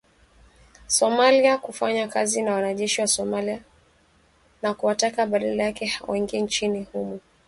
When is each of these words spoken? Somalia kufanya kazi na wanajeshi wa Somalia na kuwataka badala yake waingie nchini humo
Somalia 0.87 1.57
kufanya 1.57 2.07
kazi 2.07 2.41
na 2.41 2.53
wanajeshi 2.53 3.01
wa 3.01 3.07
Somalia 3.07 3.61
na 4.61 4.73
kuwataka 4.73 5.25
badala 5.25 5.63
yake 5.63 5.93
waingie 6.07 6.41
nchini 6.41 6.83
humo 6.91 7.19